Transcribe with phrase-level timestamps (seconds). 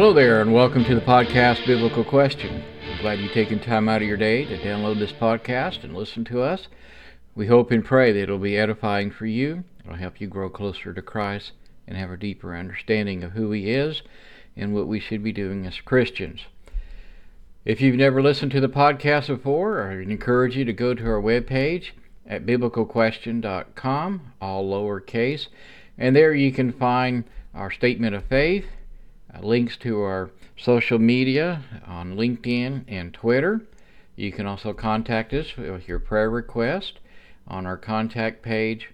[0.00, 2.64] Hello there, and welcome to the podcast Biblical Question.
[2.90, 6.24] I'm glad you've taken time out of your day to download this podcast and listen
[6.24, 6.68] to us.
[7.34, 9.62] We hope and pray that it'll be edifying for you.
[9.84, 11.52] It'll help you grow closer to Christ
[11.86, 14.00] and have a deeper understanding of who He is
[14.56, 16.46] and what we should be doing as Christians.
[17.66, 21.20] If you've never listened to the podcast before, I encourage you to go to our
[21.20, 21.90] webpage
[22.26, 25.48] at biblicalquestion.com, all lowercase,
[25.98, 28.64] and there you can find our statement of faith,
[29.40, 33.62] links to our social media on LinkedIn and Twitter.
[34.16, 36.98] You can also contact us with your prayer request
[37.46, 38.90] on our contact page.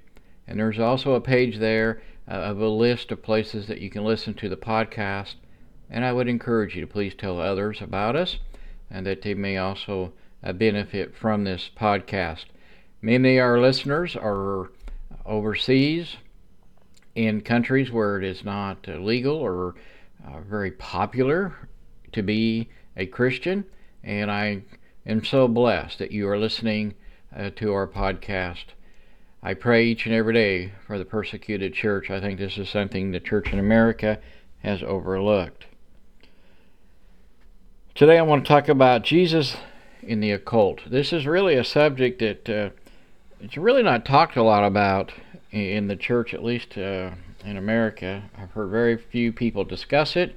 [0.46, 4.04] And there's also a page there uh, of a list of places that you can
[4.04, 5.34] listen to the podcast.
[5.90, 8.38] And I would encourage you to please tell others about us
[8.90, 12.44] and that they may also uh, benefit from this podcast.
[13.02, 14.70] Many of our listeners are
[15.24, 16.16] overseas
[17.14, 19.74] in countries where it is not legal or
[20.24, 21.68] uh, very popular
[22.12, 23.64] to be a Christian,
[24.02, 24.62] and I
[25.04, 26.94] am so blessed that you are listening
[27.36, 28.66] uh, to our podcast.
[29.42, 32.10] I pray each and every day for the persecuted church.
[32.10, 34.18] I think this is something the church in America
[34.60, 35.66] has overlooked.
[37.94, 39.56] Today I want to talk about Jesus
[40.02, 40.80] in the occult.
[40.86, 42.70] This is really a subject that uh,
[43.40, 45.12] it's really not talked a lot about
[45.50, 47.12] in the church, at least uh,
[47.46, 48.28] in America.
[48.36, 50.36] I've heard very few people discuss it,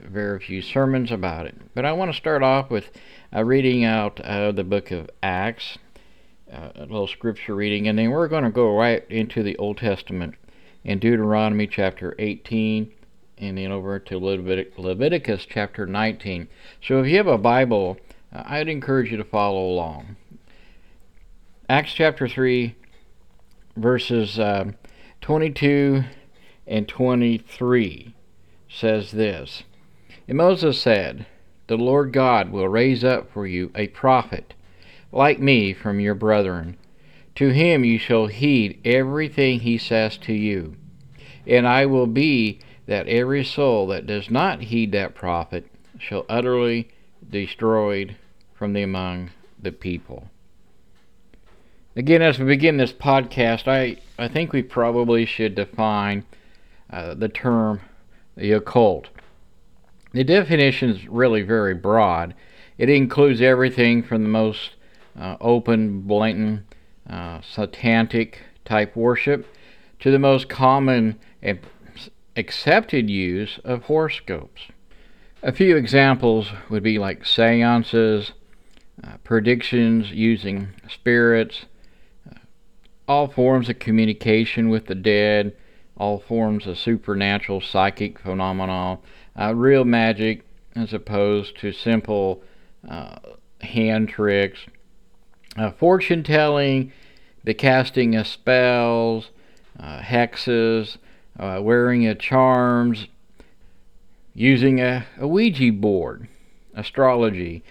[0.00, 1.54] very few sermons about it.
[1.74, 2.90] But I want to start off with
[3.34, 5.78] uh, reading out uh, the book of Acts,
[6.52, 9.78] uh, a little scripture reading, and then we're going to go right into the Old
[9.78, 10.34] Testament
[10.84, 12.92] in Deuteronomy chapter 18
[13.38, 16.48] and then over to Levit- Leviticus chapter 19.
[16.86, 17.98] So if you have a Bible,
[18.32, 20.16] I'd encourage you to follow along.
[21.68, 22.76] Acts chapter 3,
[23.76, 24.72] verses uh,
[25.22, 26.04] 22
[26.72, 28.14] and 23
[28.66, 29.62] says this
[30.26, 31.26] And Moses said,
[31.66, 34.54] The Lord God will raise up for you a prophet
[35.12, 36.78] like me from your brethren.
[37.34, 40.76] To him you shall heed everything he says to you.
[41.46, 45.66] And I will be that every soul that does not heed that prophet
[45.98, 46.88] shall utterly
[47.28, 48.16] destroyed
[48.54, 50.30] from the among the people.
[51.94, 56.24] Again, as we begin this podcast, I, I think we probably should define
[56.92, 57.80] uh, the term
[58.36, 59.08] the occult.
[60.12, 62.34] The definition is really very broad.
[62.78, 64.72] It includes everything from the most
[65.18, 66.62] uh, open, blatant,
[67.08, 69.46] uh, satanic type worship
[70.00, 71.60] to the most common and
[72.36, 74.62] accepted use of horoscopes.
[75.42, 78.32] A few examples would be like seances,
[79.02, 81.66] uh, predictions using spirits,
[82.30, 82.38] uh,
[83.08, 85.54] all forms of communication with the dead,
[86.02, 88.98] all forms of supernatural psychic phenomena,
[89.38, 92.42] uh, real magic as opposed to simple
[92.90, 93.16] uh,
[93.60, 94.66] hand tricks,
[95.56, 96.90] uh, fortune telling,
[97.44, 99.30] the casting of spells,
[99.78, 100.96] uh, hexes,
[101.38, 103.06] uh, wearing of charms,
[104.34, 106.26] using a, a Ouija board,
[106.74, 107.62] astrology,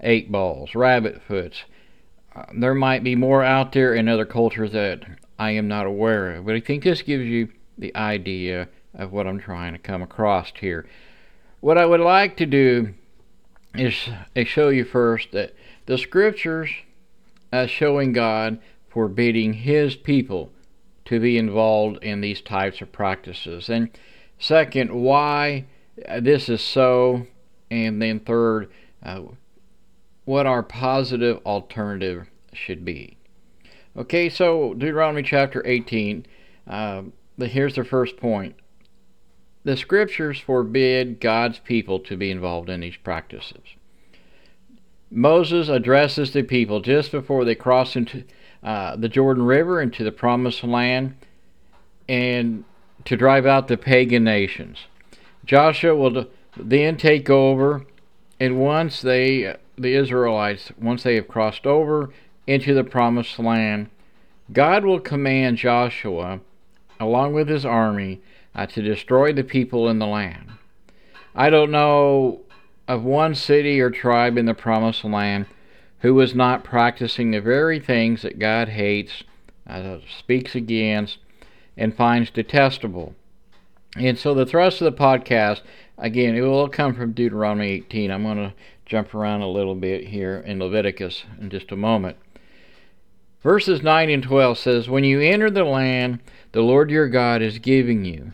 [0.00, 1.64] eight balls, rabbit foots.
[2.36, 5.02] Uh, there might be more out there in other cultures that
[5.40, 7.48] I am not aware of, but I think this gives you
[7.80, 10.86] the idea of what I'm trying to come across here.
[11.60, 12.94] What I would like to do
[13.74, 13.94] is,
[14.44, 15.54] show you first that
[15.86, 16.70] the scriptures
[17.52, 20.52] as showing God forbidding His people
[21.06, 23.68] to be involved in these types of practices.
[23.68, 23.90] And
[24.38, 25.66] second, why
[26.08, 27.26] uh, this is so.
[27.70, 28.68] And then third,
[29.04, 29.22] uh,
[30.24, 33.16] what our positive alternative should be.
[33.96, 36.26] Okay, so Deuteronomy chapter 18.
[36.66, 38.54] Um, Uh, here's the first point.
[39.64, 43.62] The scriptures forbid God's people to be involved in these practices.
[45.10, 48.24] Moses addresses the people just before they cross into
[48.62, 51.16] uh, the Jordan River into the promised land
[52.08, 52.64] and
[53.04, 54.86] to drive out the pagan nations.
[55.44, 56.26] Joshua will
[56.56, 57.86] then take over,
[58.38, 62.10] and once they, the Israelites, once they have crossed over
[62.46, 63.90] into the promised land,
[64.52, 66.40] God will command Joshua
[67.00, 68.20] along with his army,
[68.54, 70.52] uh, to destroy the people in the land.
[71.34, 72.42] I don't know
[72.86, 75.46] of one city or tribe in the promised land
[76.00, 79.24] who was not practicing the very things that God hates,
[79.66, 81.18] uh, speaks against,
[81.76, 83.14] and finds detestable.
[83.96, 85.62] And so the thrust of the podcast,
[85.98, 88.10] again, it will come from Deuteronomy 18.
[88.10, 88.54] I'm going to
[88.86, 92.16] jump around a little bit here in Leviticus in just a moment.
[93.42, 96.20] Verses 9 and 12 says, When you enter the land
[96.52, 98.32] the Lord your God is giving you,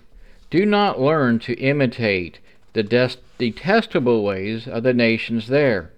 [0.51, 2.41] do not learn to imitate
[2.73, 5.91] the des- detestable ways of the nations there.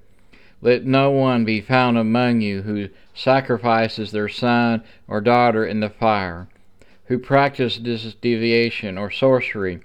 [0.61, 5.91] Let no one be found among you who sacrifices their son or daughter in the
[5.91, 6.49] fire,
[7.07, 9.81] who practices divination or sorcery,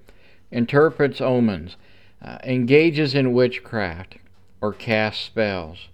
[0.51, 1.77] interprets omens,
[2.21, 4.17] uh, engages in witchcraft,
[4.61, 5.89] or casts spells,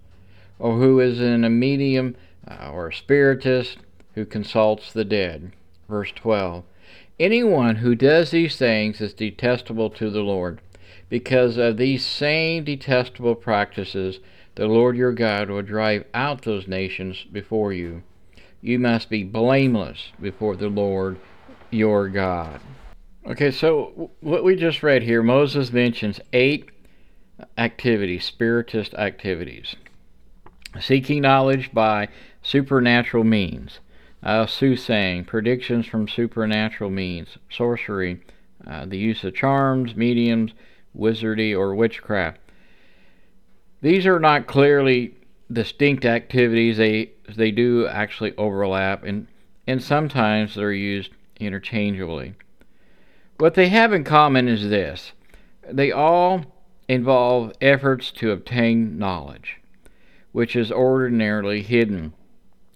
[0.58, 2.16] or who is in a medium
[2.50, 3.78] uh, or a spiritist
[4.16, 5.52] who consults the dead.
[5.88, 6.64] Verse 12.
[7.20, 10.62] Anyone who does these things is detestable to the Lord.
[11.10, 14.20] Because of these same detestable practices,
[14.56, 18.04] the Lord your God will drive out those nations before you.
[18.62, 21.18] You must be blameless before the Lord
[21.72, 22.60] your God.
[23.26, 26.70] Okay, so what we just read here, Moses mentions eight
[27.58, 29.76] activities, spiritist activities.
[30.80, 32.10] Seeking knowledge by
[32.50, 33.80] supernatural means,
[34.24, 38.20] uh, soothsaying, predictions from supernatural means, sorcery,
[38.66, 40.54] uh, the use of charms, mediums,
[40.96, 42.40] wizardry, or witchcraft.
[43.82, 45.14] These are not clearly
[45.52, 46.78] distinct activities.
[46.78, 49.28] They they do actually overlap, and
[49.68, 52.34] and sometimes they're used interchangeably.
[53.38, 55.12] What they have in common is this:
[55.72, 56.46] they all
[56.88, 59.58] involve efforts to obtain knowledge,
[60.32, 62.14] which is ordinarily hidden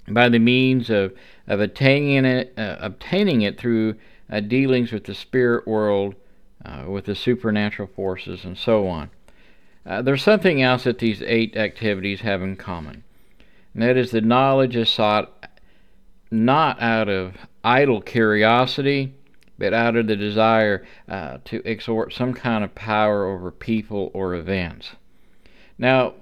[0.08, 1.14] by the means of,
[1.48, 3.96] of attaining it, uh, obtaining it through
[4.30, 6.16] uh, dealings with the spirit world,
[6.66, 9.10] uh, with the supernatural forces, and so on.
[9.86, 13.04] Uh, there's something else that these eight activities have in common,
[13.74, 15.48] and that is the knowledge is sought
[16.32, 19.14] not out of idle curiosity,
[19.58, 24.34] but out of the desire uh, to exert some kind of power over people or
[24.34, 24.92] events.
[25.78, 26.14] Now,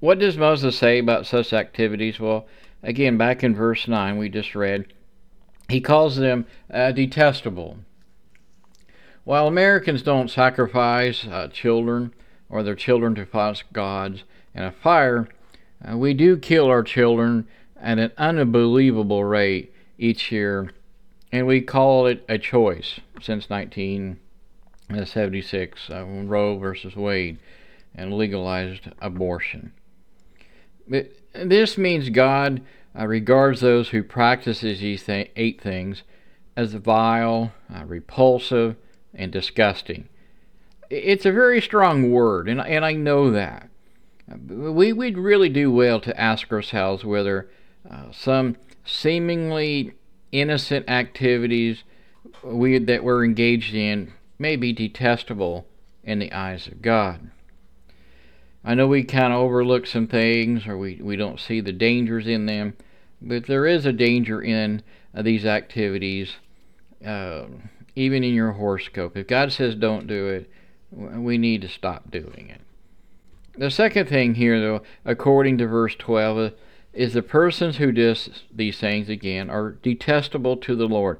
[0.00, 2.20] what does Moses say about such activities?
[2.20, 2.46] Well,
[2.82, 4.92] again, back in verse 9, we just read,
[5.68, 7.78] he calls them uh, detestable.
[9.24, 12.14] While Americans don't sacrifice uh, children
[12.48, 15.28] or their children to false gods in a fire,
[15.86, 17.46] uh, we do kill our children
[17.76, 20.72] at an unbelievable rate each year,
[21.30, 27.38] and we call it a choice since 1976 uh, Roe versus Wade
[27.94, 29.72] and legalized abortion.
[31.34, 32.62] This means God
[32.98, 36.02] uh, regards those who practice these th- eight things
[36.56, 38.76] as vile, uh, repulsive,
[39.14, 40.08] and disgusting.
[40.90, 43.68] It's a very strong word, and, and I know that.
[44.46, 47.48] We would really do well to ask ourselves whether
[47.88, 49.94] uh, some seemingly
[50.32, 51.84] innocent activities
[52.42, 55.66] we, that we're engaged in may be detestable
[56.02, 57.30] in the eyes of God.
[58.64, 62.26] I know we kind of overlook some things or we, we don't see the dangers
[62.26, 62.76] in them,
[63.20, 64.82] but there is a danger in
[65.14, 66.34] uh, these activities,
[67.04, 67.44] uh,
[67.94, 69.16] even in your horoscope.
[69.16, 70.50] If God says don't do it,
[70.90, 72.60] we need to stop doing it.
[73.56, 76.50] The second thing here, though, according to verse 12, uh,
[76.92, 78.14] is the persons who do
[78.52, 81.18] these things again are detestable to the Lord.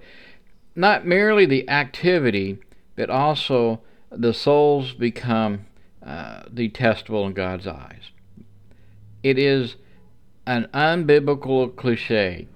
[0.75, 2.59] Not merely the activity,
[2.97, 3.81] but also
[4.11, 5.67] the souls become
[6.09, 8.13] uh, detestable in God's eyes.
[9.23, 9.77] It is
[10.47, 12.49] an unbiblical cliche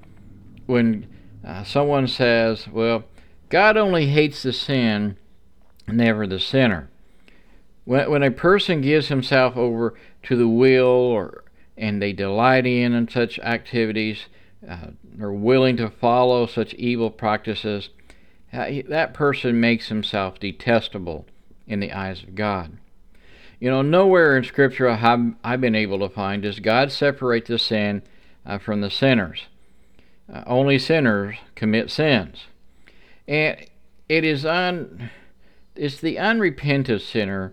[0.65, 1.07] when
[1.47, 3.05] uh, someone says, well,
[3.51, 5.19] God only hates the sin,
[5.87, 6.89] never the sinner.
[7.85, 9.93] When, when a person gives himself over
[10.23, 11.45] to the will or
[11.77, 14.27] and they delight in and such activities,
[14.67, 17.91] uh, are willing to follow such evil practices,
[18.51, 21.27] uh, that person makes himself detestable
[21.67, 22.79] in the eyes of God.
[23.63, 27.45] You know, nowhere in Scripture I have I been able to find does God separate
[27.45, 28.03] the sin
[28.45, 29.47] uh, from the sinners.
[30.29, 32.47] Uh, only sinners commit sins,
[33.29, 33.57] and
[34.09, 35.11] it is un,
[35.77, 37.53] it's the unrepentant sinner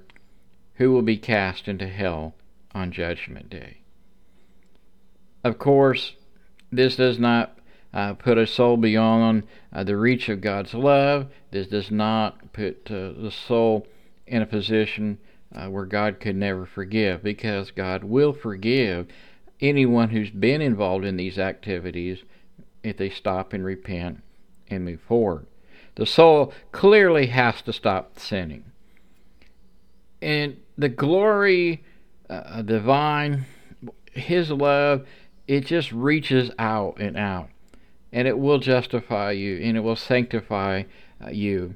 [0.78, 2.34] who will be cast into hell
[2.74, 3.82] on Judgment Day.
[5.44, 6.16] Of course,
[6.72, 7.56] this does not
[7.94, 11.28] uh, put a soul beyond uh, the reach of God's love.
[11.52, 13.86] This does not put uh, the soul
[14.26, 15.20] in a position
[15.54, 19.08] uh, where God could never forgive, because God will forgive
[19.60, 22.20] anyone who's been involved in these activities
[22.84, 24.22] if they stop and repent
[24.70, 25.46] and move forward.
[25.96, 28.66] The soul clearly has to stop sinning.
[30.22, 31.84] And the glory,
[32.30, 33.46] uh, divine,
[34.14, 35.06] His love
[35.50, 37.50] it just reaches out and out.
[38.14, 40.84] And it will justify you and it will sanctify
[41.26, 41.74] uh, you.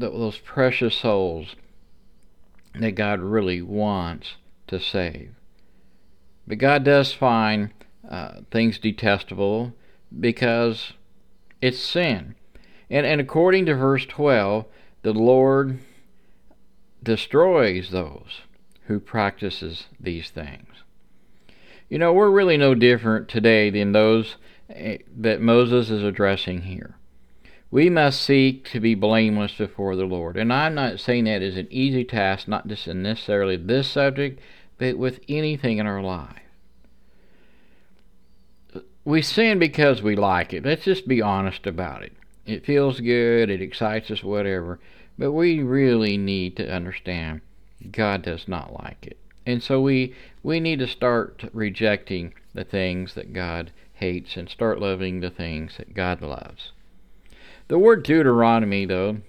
[0.00, 1.54] Those precious souls
[2.74, 4.36] that God really wants
[4.68, 5.30] to save.
[6.46, 7.70] But God does find
[8.08, 9.74] uh, things detestable
[10.18, 10.92] because
[11.60, 12.34] it's sin.
[12.90, 14.66] And, and according to verse 12,
[15.02, 15.78] the Lord
[17.02, 18.42] destroys those
[18.86, 20.68] who practices these things.
[21.88, 24.36] You know, we're really no different today than those
[24.70, 26.96] eh, that Moses is addressing here.
[27.72, 30.36] We must seek to be blameless before the Lord.
[30.36, 34.40] And I'm not saying that is an easy task, not just necessarily this subject,
[34.76, 36.36] but with anything in our life.
[39.06, 40.66] We sin because we like it.
[40.66, 42.12] Let's just be honest about it.
[42.44, 44.78] It feels good, it excites us, whatever.
[45.18, 47.40] But we really need to understand
[47.90, 49.16] God does not like it.
[49.46, 54.78] And so we we need to start rejecting the things that God hates and start
[54.78, 56.72] loving the things that God loves.
[57.72, 59.22] The word Deuteronomy, though,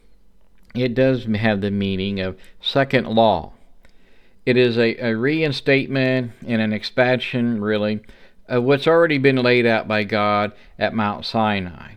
[0.76, 3.54] it does have the meaning of second law.
[4.46, 8.02] It is a, a reinstatement and an expansion, really,
[8.50, 11.94] of what's already been laid out by God at Mount Sinai.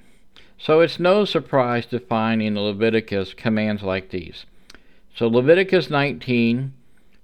[0.57, 4.47] So it's no surprise to find in Leviticus commands like these.
[5.17, 6.73] So Leviticus 19,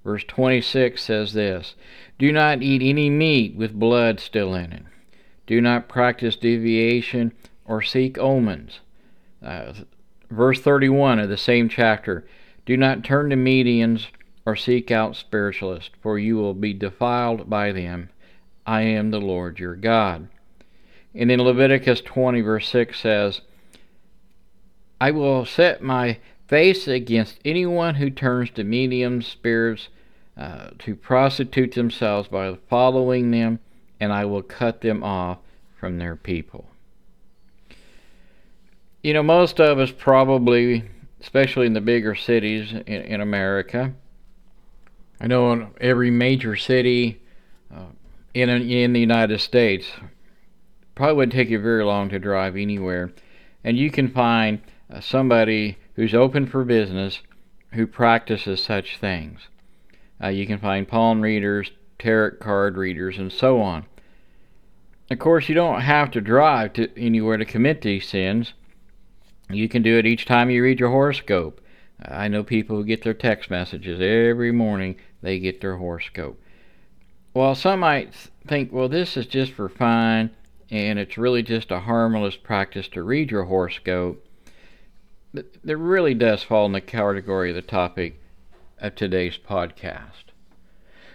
[0.02, 1.76] verse 26 says this
[2.19, 4.83] Do not eat any meat with blood still in it.
[5.47, 7.31] Do not practice divination
[7.64, 8.81] or seek omens.
[9.43, 9.73] Uh,
[10.31, 12.25] verse 31 of the same chapter
[12.65, 14.09] Do not turn to mediums
[14.45, 18.11] or seek out spiritualists, for you will be defiled by them.
[18.67, 20.29] I am the Lord your God.
[21.15, 23.41] And in Leviticus 20, verse 6 says,
[25.01, 29.89] I will set my face against anyone who turns to mediums, spirits,
[30.37, 33.59] uh, to prostitute themselves by following them,
[34.01, 35.39] and I will cut them off
[35.79, 36.72] from their people.
[39.03, 40.89] You know, most of us probably,
[41.21, 43.93] especially in the bigger cities in, in America,
[45.21, 47.21] I know in every major city
[47.75, 47.87] uh,
[48.33, 49.91] in in the United States,
[50.95, 53.13] probably wouldn't take you very long to drive anywhere,
[53.65, 57.23] and you can find uh, somebody who's open for business
[57.73, 59.49] who practices such things.
[60.23, 63.85] Uh, you can find palm readers, tarot card readers, and so on.
[65.11, 68.53] Of course, you don't have to drive to anywhere to commit these sins.
[69.55, 71.61] You can do it each time you read your horoscope.
[72.05, 76.41] I know people who get their text messages every morning, they get their horoscope.
[77.35, 78.13] Well, some might
[78.47, 80.31] think, well, this is just for fun,
[80.71, 84.27] and it's really just a harmless practice to read your horoscope.
[85.33, 88.21] But it really does fall in the category of the topic
[88.79, 90.33] of today's podcast.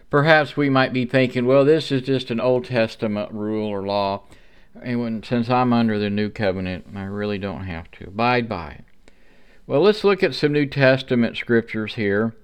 [0.09, 4.23] Perhaps we might be thinking, well, this is just an Old Testament rule or law
[4.83, 8.85] and since I'm under the new covenant, I really don't have to abide by it.
[9.65, 12.35] Well, let's look at some New Testament scriptures here.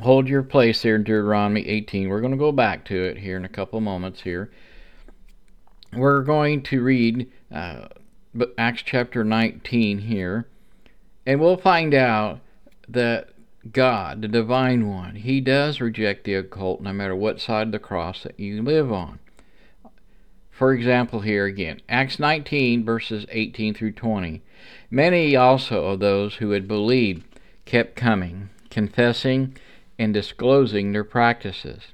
[0.00, 2.08] Hold your place there in Deuteronomy 18.
[2.08, 4.50] We're going to go back to it here in a couple moments here.
[5.92, 7.88] We're going to read uh,
[8.56, 10.46] Acts chapter 19 here,
[11.26, 12.40] and we'll find out
[12.88, 13.30] that
[13.72, 17.78] God, the divine one, he does reject the occult no matter what side of the
[17.78, 19.18] cross that you live on.
[20.58, 24.42] For example, here again, Acts 19, verses 18 through 20.
[24.90, 27.22] Many also of those who had believed
[27.64, 29.56] kept coming, confessing
[30.00, 31.92] and disclosing their practices.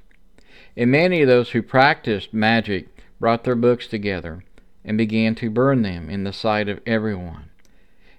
[0.75, 2.87] And many of those who practiced magic
[3.19, 4.43] brought their books together
[4.83, 7.51] and began to burn them in the sight of everyone.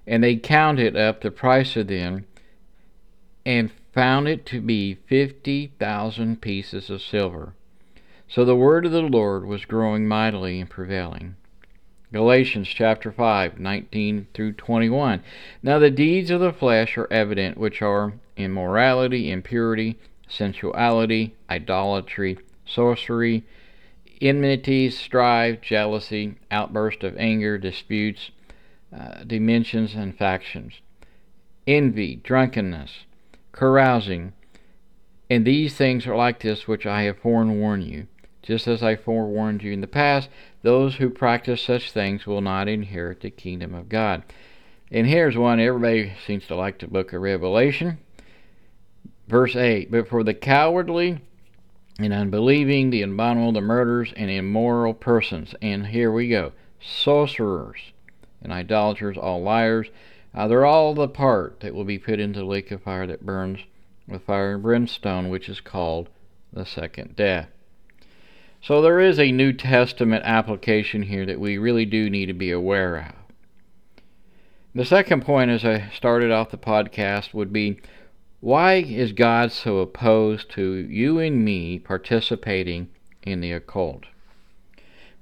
[0.07, 2.25] And they counted up the price of them
[3.45, 7.55] and found it to be fifty thousand pieces of silver.
[8.29, 11.37] So the word of the Lord was growing mightily and prevailing.
[12.13, 15.23] Galatians chapter 5, 19 through 21.
[15.63, 23.45] Now the deeds of the flesh are evident, which are immorality, impurity, sensuality, idolatry, sorcery,
[24.21, 28.33] enmities, strife, jealousy, outburst of anger, disputes,
[28.97, 30.81] uh, dimensions, and factions,
[31.67, 33.05] envy, drunkenness,
[33.53, 34.33] carousing.
[35.31, 38.09] And these things are like this which I have forewarned you
[38.47, 40.29] just as I forewarned you in the past,
[40.63, 44.23] those who practice such things will not inherit the kingdom of God.
[44.93, 47.99] And here's one everybody seems to like the book of Revelation.
[49.27, 51.21] Verse 8 But for the cowardly
[51.99, 57.93] and unbelieving, the abominable, the murderers, and immoral persons, and here we go, sorcerers
[58.43, 59.89] and idolaters, all liars,
[60.33, 63.27] uh, they're all the part that will be put into the lake of fire that
[63.27, 63.61] burns
[64.07, 66.09] with fire and brimstone, which is called
[66.53, 67.49] the second death.
[68.61, 72.51] So there is a New Testament application here that we really do need to be
[72.51, 73.13] aware of.
[74.75, 77.81] The second point, as I started off the podcast, would be
[78.41, 82.89] why is God so opposed to you and me participating
[83.23, 84.05] in the occult?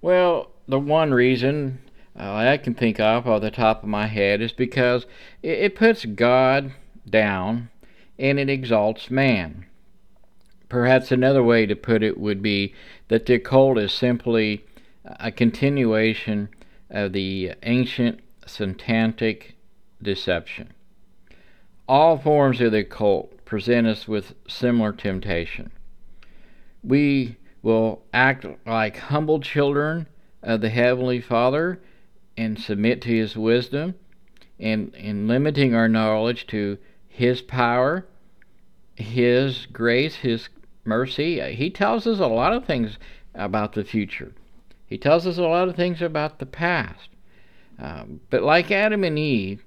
[0.00, 1.79] Well, the one reason
[2.19, 5.07] uh, I can think of off the top of my head is because
[5.43, 6.73] it, it puts God
[7.09, 7.71] down
[8.19, 9.67] and it exalts man.
[10.69, 12.75] Perhaps another way to put it would be
[13.08, 14.64] that the occult is simply
[15.04, 16.49] a continuation
[16.90, 19.56] of the ancient satanic
[20.02, 20.73] deception.
[21.88, 25.70] All forms of the occult present us with similar temptation.
[26.82, 30.06] We will act like humble children
[30.42, 31.80] of the Heavenly Father
[32.37, 33.94] and submit to His wisdom
[34.58, 38.06] and in limiting our knowledge to His power,
[38.96, 40.49] His grace, His
[40.85, 41.41] mercy.
[41.55, 42.99] He tells us a lot of things
[43.35, 44.33] about the future.
[44.87, 47.09] He tells us a lot of things about the past.
[47.79, 49.64] Um, but like Adam and Eve,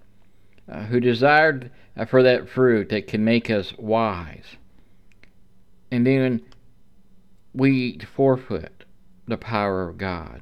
[0.71, 4.55] uh, who desired uh, for that fruit that can make us wise,
[5.91, 6.41] and then
[7.53, 8.85] we forfeit
[9.27, 10.41] the power of God.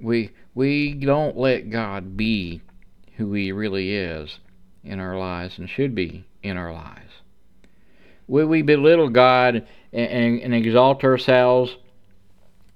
[0.00, 2.62] We we don't let God be
[3.16, 4.40] who He really is
[4.82, 7.21] in our lives and should be in our lives.
[8.32, 9.56] Will we belittle God
[9.92, 11.76] and, and, and exalt ourselves,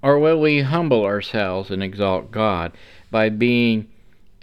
[0.02, 2.72] or will we humble ourselves and exalt God
[3.10, 3.88] by being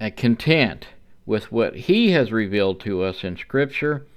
[0.01, 0.87] uh, content
[1.27, 4.07] with what He has revealed to us in Scripture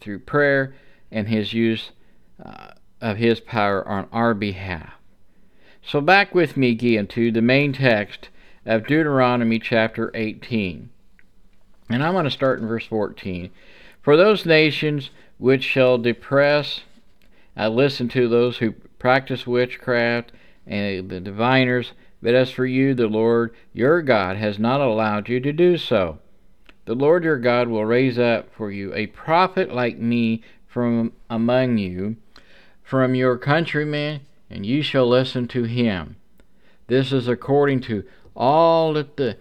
[0.00, 0.74] through prayer
[1.12, 1.90] and His use
[2.42, 2.68] uh,
[3.02, 4.94] of His power on our behalf?
[5.82, 8.30] So, back with me again to the main text
[8.64, 10.88] of Deuteronomy chapter 18.
[11.90, 13.50] And I'm going to start in verse 14.
[14.00, 16.80] For those nations which shall depress,
[17.56, 20.32] I listen to those who practice witchcraft
[20.66, 25.40] and the diviners, but as for you, the Lord your God has not allowed you
[25.40, 26.18] to do so.
[26.86, 31.78] The Lord your God will raise up for you a prophet like me from among
[31.78, 32.16] you,
[32.82, 36.16] from your countrymen, and you shall listen to him.
[36.86, 38.04] This is according to
[38.36, 39.36] all that the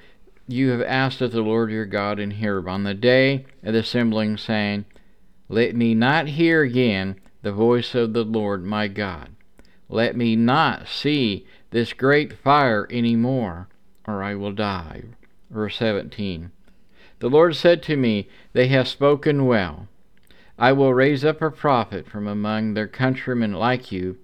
[0.47, 3.79] you have asked of the Lord your God in Horeb on the day of the
[3.79, 4.85] assembling, saying,
[5.47, 9.29] Let me not hear again the voice of the Lord my God.
[9.87, 13.67] Let me not see this great fire any more,
[14.07, 15.03] or I will die.
[15.51, 16.51] Verse 17.
[17.19, 19.87] The Lord said to me, They have spoken well.
[20.57, 24.17] I will raise up a prophet from among their countrymen like you,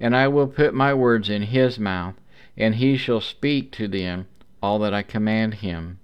[0.00, 2.14] and I will put my words in his mouth,
[2.56, 4.26] and he shall speak to them
[4.62, 5.98] all that I command him.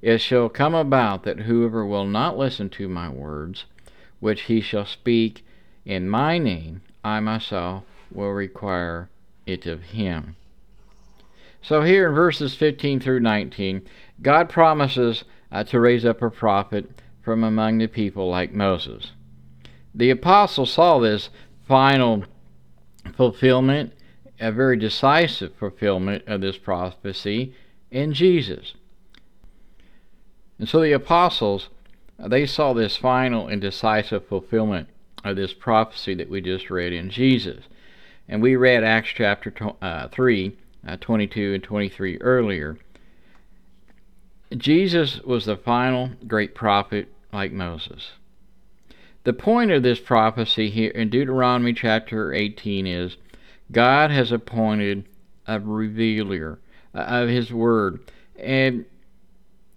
[0.00, 3.66] It shall come about that whoever will not listen to my words,
[4.20, 5.44] which he shall speak
[5.84, 9.08] in my name, I myself will require
[9.46, 10.36] it of him.
[11.62, 13.82] So, here in verses 15 through 19,
[14.22, 19.12] God promises uh, to raise up a prophet from among the people like Moses.
[19.94, 21.30] The apostles saw this
[21.66, 22.24] final
[23.14, 23.92] fulfillment,
[24.38, 27.54] a very decisive fulfillment of this prophecy
[27.90, 28.74] in Jesus.
[30.58, 31.68] And so the apostles,
[32.28, 34.88] they saw this final and decisive fulfillment
[35.24, 37.64] of this prophecy that we just read in Jesus.
[38.28, 39.52] And we read Acts chapter
[39.82, 40.56] uh, 3,
[40.86, 42.78] uh, 22 and 23 earlier.
[44.56, 48.12] Jesus was the final great prophet like Moses.
[49.24, 53.16] The point of this prophecy here in Deuteronomy chapter 18 is
[53.70, 55.04] God has appointed
[55.46, 56.58] a revealer
[56.94, 58.00] of His Word.
[58.38, 58.86] And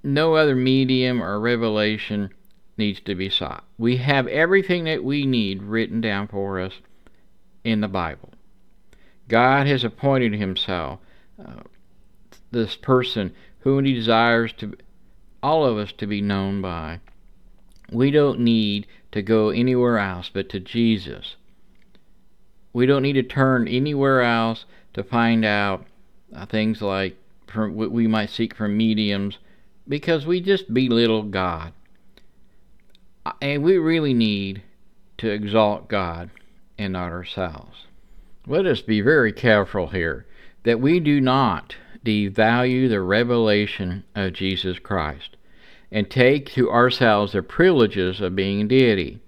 [0.04, 2.30] no other medium or revelation
[2.78, 3.64] needs to be sought.
[3.78, 6.74] We have everything that we need written down for us
[7.64, 8.34] in the Bible.
[9.28, 11.00] God has appointed Himself
[11.44, 11.62] uh,
[12.52, 14.76] this person whom He desires to
[15.42, 17.00] all of us to be known by.
[17.92, 21.36] We don't need to go anywhere else but to Jesus.
[22.74, 25.86] We don't need to turn anywhere else to find out
[26.36, 27.16] uh, things like
[27.48, 29.38] from what we might seek from mediums
[29.88, 31.74] because we just belittle God.
[33.42, 34.64] And we really need
[35.18, 36.30] to exalt God
[36.78, 37.88] and not ourselves.
[38.46, 40.26] Let us be very careful here
[40.64, 45.38] that we do not devalue the revelation of Jesus Christ
[45.92, 49.20] and take to ourselves the privileges of being deity.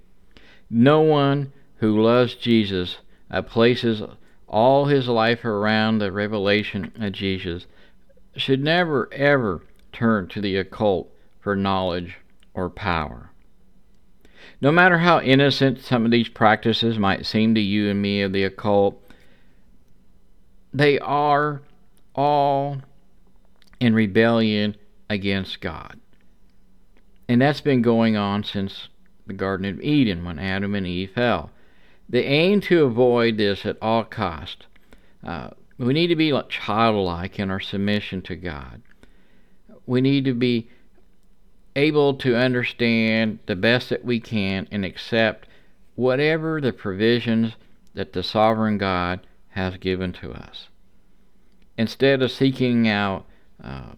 [0.69, 2.97] No one who loves Jesus
[3.29, 4.01] uh, places
[4.47, 7.65] all his life around the revelation of Jesus,
[8.35, 9.61] should never ever
[9.95, 12.17] turn to the occult for knowledge
[12.53, 13.31] or power.
[14.61, 18.33] No matter how innocent some of these practices might seem to you and me of
[18.33, 19.01] the occult,
[20.73, 21.61] they are
[22.13, 22.81] all
[23.79, 24.75] in rebellion
[25.09, 25.99] against God.
[27.27, 28.89] And that's been going on since
[29.25, 31.51] the Garden of Eden when Adam and Eve fell.
[32.07, 34.65] They aim to avoid this at all cost.
[35.23, 38.81] Uh, we need to be childlike in our submission to God.
[39.85, 40.69] We need to be
[41.75, 45.47] able to understand the best that we can and accept
[45.95, 47.53] whatever the provisions
[47.93, 50.69] that the sovereign God has given to us.
[51.77, 53.25] Instead of seeking out
[53.63, 53.93] uh,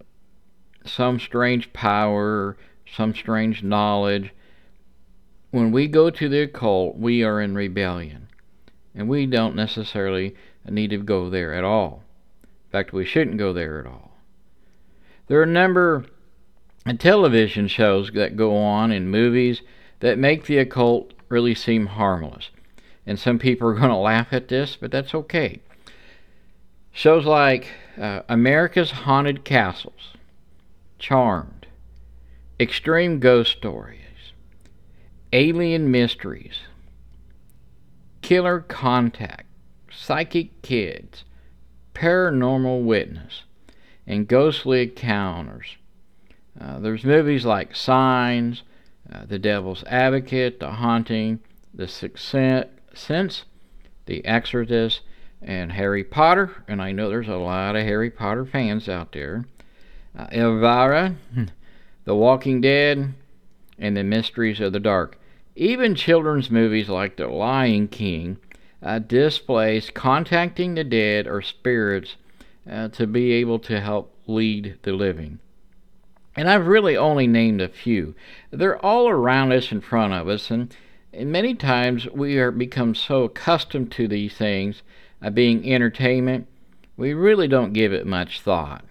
[0.85, 2.57] some strange power,
[2.91, 4.31] some strange knowledge,
[5.51, 8.27] when we go to the occult, we are in rebellion.
[8.93, 12.03] And we don't necessarily need to go there at all.
[12.43, 14.16] In fact, we shouldn't go there at all.
[15.27, 16.05] There are a number
[16.85, 19.61] of television shows that go on in movies
[19.99, 22.49] that make the occult really seem harmless.
[23.05, 25.61] And some people are going to laugh at this, but that's okay.
[26.91, 30.13] Shows like uh, America's Haunted Castles,
[30.97, 31.67] Charmed,
[32.59, 34.01] Extreme Ghost Stories,
[35.33, 36.59] Alien Mysteries,
[38.21, 39.45] Killer Contact,
[39.91, 41.23] Psychic Kids,
[41.93, 43.43] Paranormal Witness,
[44.07, 45.75] and Ghostly Encounters.
[46.59, 48.63] Uh, there's movies like Signs,
[49.11, 51.39] uh, The Devil's Advocate, The Haunting,
[51.73, 52.25] The Sixth
[52.93, 53.43] Sense,
[54.05, 55.01] The Exorcist,
[55.41, 56.63] and Harry Potter.
[56.67, 59.45] And I know there's a lot of Harry Potter fans out there.
[60.17, 61.15] Uh, Elvira,
[62.05, 63.13] The Walking Dead,
[63.77, 65.19] and The Mysteries of the Dark.
[65.55, 68.37] Even children's movies like The Lion King
[68.81, 72.15] uh, displays contacting the dead or spirits
[72.69, 75.39] uh, to be able to help lead the living.
[76.35, 78.13] And I've really only named a few.
[78.51, 80.75] They're all around us, in front of us, and,
[81.11, 84.83] and many times we are become so accustomed to these things
[85.21, 86.47] uh, being entertainment,
[86.95, 88.85] we really don't give it much thought.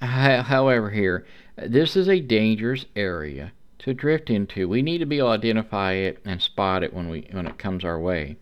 [0.00, 1.24] However, here,
[1.56, 4.68] this is a dangerous area to drift into.
[4.68, 7.58] We need to be able to identify it and spot it when we when it
[7.58, 8.36] comes our way.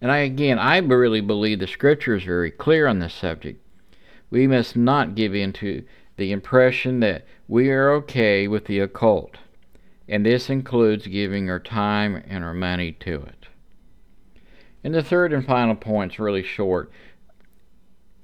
[0.00, 3.62] And I again, I really believe the scripture is very clear on this subject.
[4.30, 5.84] We must not give in to
[6.16, 9.36] the impression that we are okay with the occult,
[10.08, 13.46] and this includes giving our time and our money to it.
[14.82, 16.90] And the third and final point is really short,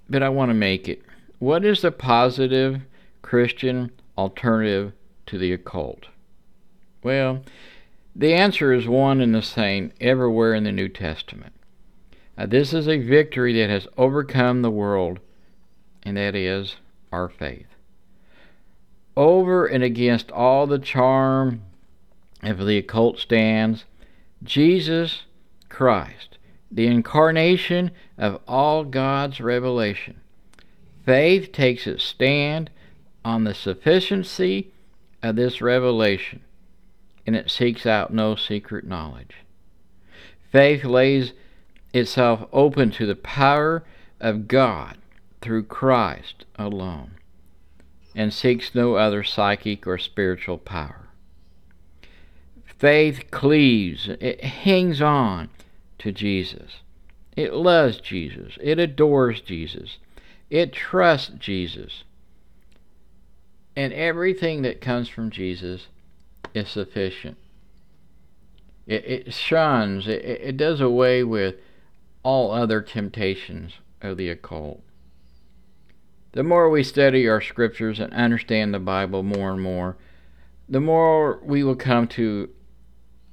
[0.09, 1.03] but I want to make it.
[1.39, 2.83] What is the positive
[3.23, 4.93] Christian alternative
[5.27, 6.07] to the occult?
[7.03, 7.43] Well,
[8.15, 11.53] the answer is one and the same everywhere in the New Testament.
[12.37, 15.21] Uh, this is a victory that has overcome the world,
[16.03, 16.77] and that is
[17.13, 17.67] our faith
[19.17, 21.63] over and against all the charm
[22.43, 23.85] of the occult stands,
[24.43, 25.23] Jesus
[25.69, 26.39] Christ,
[26.71, 30.21] the incarnation of all God's revelation.
[31.05, 32.71] Faith takes its stand
[33.25, 34.73] on the sufficiency
[35.23, 36.41] of this revelation,
[37.27, 39.37] and it seeks out no secret knowledge.
[40.51, 41.33] Faith lays
[41.93, 43.85] itself open to the power
[44.21, 44.99] of God
[45.41, 47.13] through Christ alone
[48.15, 51.09] and seeks no other psychic or spiritual power.
[52.65, 55.49] Faith cleaves, it hangs on
[55.99, 56.81] to Jesus.
[57.37, 58.59] It loves Jesus.
[58.61, 59.99] It adores Jesus.
[60.51, 62.05] It trusts Jesus.
[63.75, 65.87] And everything that comes from Jesus
[66.55, 67.39] is sufficient.
[68.87, 71.55] It, it shuns, it, it does away with
[72.23, 74.83] all other temptations of the occult.
[76.33, 79.97] The more we study our scriptures and understand the Bible more and more,
[80.69, 82.49] the more we will come to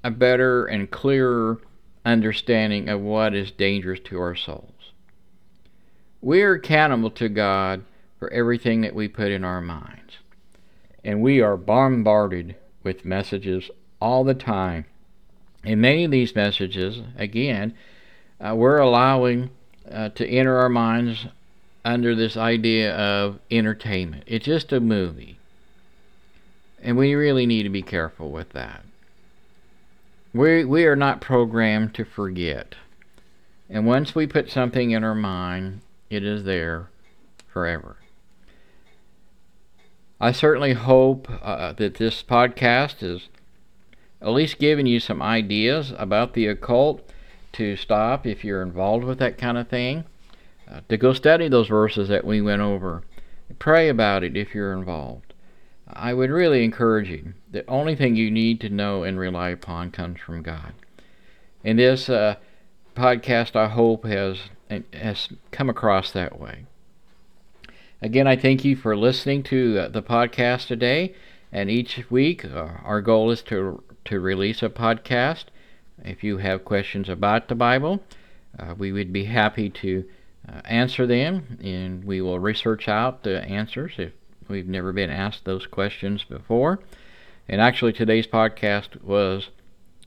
[0.03, 1.61] a better and clearer
[2.05, 4.91] understanding of what is dangerous to our souls.
[6.21, 7.83] We are accountable to God
[8.17, 10.17] for everything that we put in our minds.
[11.03, 13.69] And we are bombarded with messages
[14.01, 14.85] all the time.
[15.63, 17.73] And many of these messages, again,
[18.39, 19.49] uh, we're allowing
[19.91, 21.27] uh, to enter our minds
[21.83, 24.23] under this idea of entertainment.
[24.27, 25.37] It's just a movie.
[26.81, 28.83] And we really need to be careful with that.
[30.33, 32.75] We, we are not programmed to forget.
[33.69, 36.89] And once we put something in our mind, it is there
[37.47, 37.97] forever.
[40.21, 43.29] I certainly hope uh, that this podcast is
[44.21, 47.09] at least giving you some ideas about the occult
[47.53, 50.05] to stop if you're involved with that kind of thing
[50.69, 53.03] uh, to go study those verses that we went over.
[53.57, 55.33] Pray about it if you're involved.
[55.91, 57.33] I would really encourage you.
[57.51, 60.73] The only thing you need to know and rely upon comes from God.
[61.63, 62.35] And this uh,
[62.95, 64.37] podcast, I hope, has
[64.93, 66.65] has come across that way.
[68.03, 71.15] Again, I thank you for listening to the podcast today.
[71.51, 75.45] And each week, uh, our goal is to to release a podcast.
[76.03, 78.01] If you have questions about the Bible,
[78.57, 80.05] uh, we would be happy to
[80.47, 84.13] uh, answer them, and we will research out the answers if
[84.49, 86.79] We've never been asked those questions before.
[87.47, 89.49] And actually, today's podcast was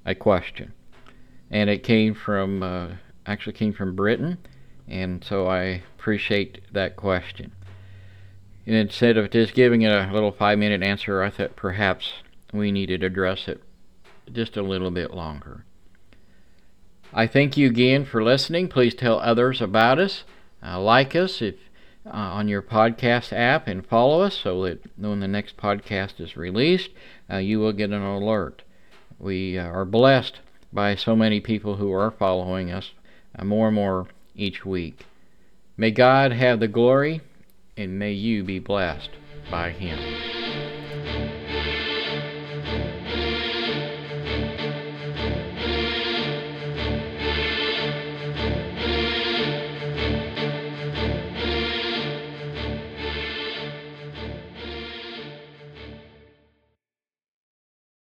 [0.05, 0.72] a question.
[1.50, 2.88] And it came from, uh,
[3.24, 4.38] actually came from Britain.
[4.88, 7.52] And so I appreciate that question.
[8.66, 12.12] And instead of just giving it a little five minute answer, I thought perhaps
[12.52, 13.62] we needed to address it
[14.33, 15.64] just a little bit longer.
[17.14, 18.68] I thank you again for listening.
[18.68, 20.25] Please tell others about us.
[20.64, 21.57] Uh, like us if
[22.07, 26.37] uh, on your podcast app and follow us so that when the next podcast is
[26.37, 26.90] released,
[27.31, 28.62] uh, you will get an alert.
[29.18, 30.40] We uh, are blessed
[30.72, 32.92] by so many people who are following us
[33.38, 35.05] uh, more and more each week.
[35.77, 37.20] May God have the glory
[37.77, 39.11] and may you be blessed
[39.51, 40.52] by Him.